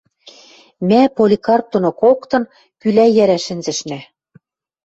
мӓ 0.89 1.01
Поликарп 1.15 1.65
доно 1.73 1.89
коктын 2.01 2.43
пӱлӓ 2.79 3.05
йӓрӓ 3.15 3.37
шӹнзӹшнӓ. 3.45 3.99